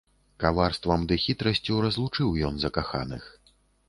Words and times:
Каварствам 0.43 1.03
ды 1.11 1.17
хітрасцю 1.25 1.77
разлучыў 1.85 2.31
ён 2.47 2.57
закаханых. 2.65 3.29